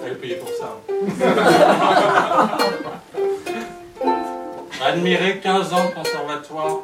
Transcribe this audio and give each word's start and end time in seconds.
Fallait 0.00 0.14
payer 0.20 0.36
pour 0.36 0.48
ça. 0.50 0.76
hein. 0.88 2.58
Admirer 4.84 5.40
15 5.42 5.72
ans 5.72 5.84
de 5.86 5.94
conservatoire. 5.94 6.82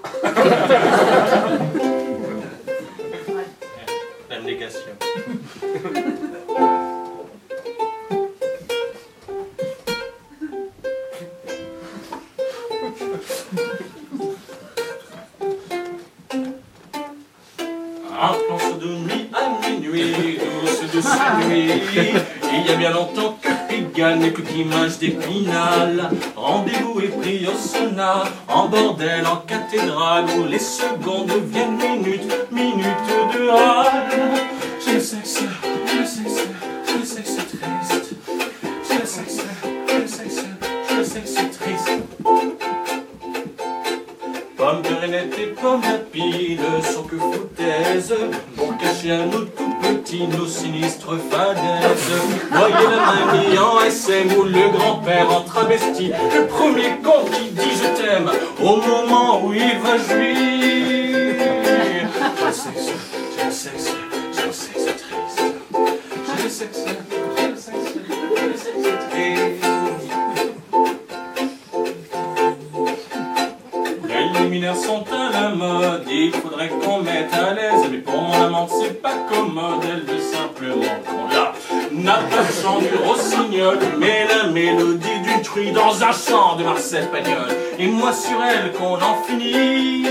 L'abnégation. 4.30 4.80
De 18.80 18.86
nuit 18.86 19.30
à 19.32 19.68
minuit, 19.68 20.38
douce 20.38 20.92
douce 20.92 21.14
nuit. 21.48 21.70
Il 22.52 22.66
y 22.66 22.72
a 22.72 22.76
bien 22.76 22.90
longtemps 22.90 23.38
que 23.40 23.48
Pigalle 23.68 24.18
n'est 24.18 24.30
plus 24.30 24.42
qu'image 24.42 24.98
d'épinal. 24.98 26.10
Rendez-vous 26.36 27.00
au 27.00 27.56
Sénat, 27.56 28.24
en 28.48 28.68
bordel, 28.68 29.26
en 29.26 29.36
cathédrale, 29.36 30.24
où 30.38 30.44
les 30.44 30.58
secondes 30.58 31.26
deviennent 31.26 31.76
minutes, 31.76 32.32
minutes 32.50 33.34
de 33.34 33.48
halle. 33.48 34.31
De 45.02 45.06
renette 45.06 45.36
et 45.36 45.46
pommes 45.46 45.82
rapides 45.82 46.60
sont 46.84 47.02
que 47.02 47.16
foutaises 47.16 48.14
Pour 48.56 48.76
cacher 48.78 49.10
à 49.10 49.26
nous 49.26 49.46
tout 49.46 49.74
petits 49.82 50.28
nos 50.28 50.46
sinistres 50.46 51.18
fadaises 51.28 52.12
Voyez 52.52 52.74
la 52.88 53.00
mamie 53.00 53.58
en 53.58 53.80
SM 53.80 54.32
ou 54.38 54.44
le 54.44 54.70
grand-père 54.70 55.28
en 55.28 55.40
travesti 55.40 56.12
Le 56.36 56.46
premier 56.46 56.98
con 57.02 57.24
qui 57.32 57.50
dit 57.50 57.76
je 57.82 58.00
t'aime 58.00 58.30
au 58.60 58.76
moment 58.76 59.44
où 59.44 59.52
il 59.52 59.76
va 59.80 59.98
jouir 59.98 60.36
J'ai 62.36 62.46
le 62.46 62.52
sexe, 62.52 62.92
j'ai 63.36 63.44
le 63.44 63.50
sexe, 63.50 63.96
j'ai 64.36 64.46
le 64.46 64.52
sexe 64.52 64.84
triste 64.84 65.42
J'ai 66.36 66.42
le 66.44 67.01
Les 74.42 74.48
luminaires 74.48 74.76
sont 74.76 75.04
à 75.12 75.30
la 75.30 75.50
mode, 75.50 76.02
il 76.10 76.32
faudrait 76.32 76.68
qu'on 76.68 77.00
mette 77.00 77.32
à 77.32 77.54
l'aise. 77.54 77.88
Mais 77.92 77.98
pour 77.98 78.20
mon 78.20 78.32
amante, 78.32 78.70
c'est 78.82 79.00
pas 79.00 79.14
commode, 79.30 79.84
elle 79.84 80.00
veut 80.00 80.20
simplement 80.20 80.82
qu'on 81.06 81.28
la 81.32 81.52
n'a 81.92 82.14
pas 82.14 82.42
le 82.42 82.62
chant 82.62 82.80
du 82.80 82.88
rossignol, 83.04 83.78
mais 83.98 84.26
la 84.26 84.48
mélodie 84.50 85.20
du 85.20 85.42
truie 85.42 85.70
dans 85.70 86.02
un 86.02 86.10
chant 86.10 86.56
de 86.56 86.64
Marcel 86.64 87.08
Pagnol. 87.10 87.50
Et 87.78 87.86
moi 87.86 88.12
sur 88.12 88.42
elle 88.42 88.72
qu'on 88.72 88.96
en 88.96 89.22
finit. 89.22 90.02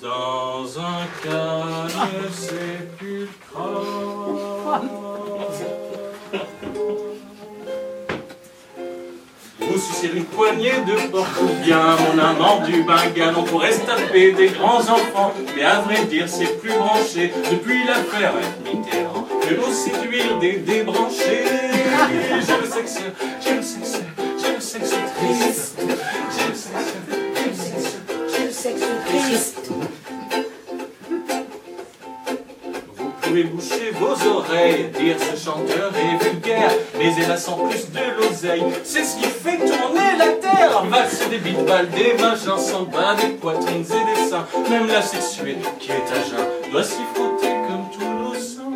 Dans 0.00 0.78
un 0.78 1.06
calme 1.22 2.30
sépulcral. 2.32 3.28
Sucer 9.80 10.10
une 10.14 10.24
poignée 10.24 10.72
de 10.86 11.10
porc 11.10 11.26
ou 11.42 11.64
bien 11.64 11.96
mon 11.96 12.18
amant 12.22 12.60
du 12.60 12.82
Bengale. 12.82 13.34
On 13.36 13.42
pourrait 13.42 13.72
se 13.72 13.80
taper 13.80 14.32
des 14.32 14.48
grands 14.48 14.80
enfants, 14.80 15.32
mais 15.56 15.64
à 15.64 15.80
vrai 15.80 16.04
dire 16.04 16.28
c'est 16.28 16.60
plus 16.60 16.72
branché 16.72 17.32
depuis 17.50 17.84
l'affaire 17.84 18.34
Mitterrand 18.64 19.26
que 19.42 19.54
nous 19.54 19.72
séduire 19.72 20.38
des 20.38 20.58
débranchés. 20.58 21.44
J'ai 22.46 22.56
le 22.60 22.66
sexe, 22.66 23.00
pouvez 33.30 33.44
boucher 33.44 33.92
vos 33.92 34.28
oreilles, 34.28 34.90
dire 34.98 35.16
ce 35.18 35.44
chanteur 35.44 35.92
est 35.94 36.24
vulgaire, 36.24 36.70
mais 36.98 37.14
il 37.16 37.30
a 37.30 37.36
sans 37.36 37.58
plus 37.68 37.90
de 37.90 38.00
l'oseille. 38.18 38.64
C'est 38.82 39.04
ce 39.04 39.16
qui 39.18 39.24
fait 39.24 39.58
tourner 39.58 40.16
la 40.18 40.32
terre. 40.32 40.84
Valse 40.86 41.28
des 41.28 41.38
bites 41.38 41.64
balles, 41.64 41.88
des 41.90 42.14
vagins 42.14 42.58
sans 42.58 42.82
bas, 42.82 43.14
des 43.14 43.34
poitrines 43.34 43.84
et 43.84 44.22
des 44.22 44.28
seins. 44.28 44.46
Même 44.68 44.88
la 44.88 45.02
sexuée 45.02 45.58
qui 45.78 45.92
est 45.92 45.94
à 45.94 46.22
jeun 46.28 46.72
doit 46.72 46.82
s'y 46.82 47.02
frotter 47.14 47.54
comme 47.68 47.90
seins. 48.40 48.72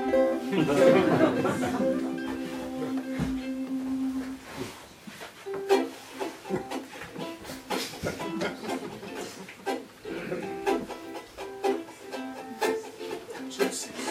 Je 13.51 13.65
le 13.65 13.71
sais. 13.73 14.04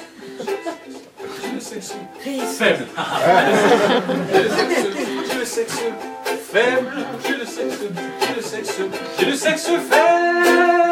Je 1.63 1.75
le 1.75 1.81
sexe 1.81 1.95
faible. 2.57 2.85
J'ai 4.33 4.43
le 4.43 4.49
sexe, 4.49 4.87
j'ai 5.31 5.39
le 5.39 5.45
sexe 5.45 5.79
faible. 6.51 6.91
J'ai 7.25 7.37
le 7.37 7.45
sexe, 7.45 7.77
j'ai 8.19 8.35
le 8.35 8.41
sexe, 8.41 8.77
j'ai 9.17 9.25
le 9.25 9.35
sexe 9.35 9.65
faible. 9.89 10.82